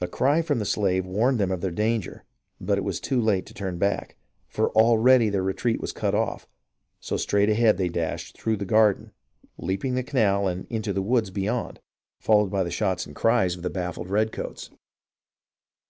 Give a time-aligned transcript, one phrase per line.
[0.00, 2.24] A cry from the slave warned them of their danger,
[2.58, 4.16] but it was too late to turn back,
[4.48, 6.48] for already their retreat was cut off;
[6.98, 9.12] so straight ahead they dashed through the garden,
[9.58, 11.78] leaping the canal and into the woods beyond,
[12.18, 14.04] followed by the shots and cries of the STORIES OF THE WAR IN THE SOUTH
[14.06, 14.70] 351 baffled redcoats.